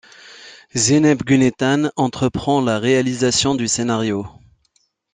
Zeynep 0.73 1.19
Günay 1.27 1.51
Tan 1.51 1.91
entreprend 1.95 2.59
la 2.61 2.79
réalisation 2.79 3.53
du 3.53 3.67
scénario. 3.67 4.25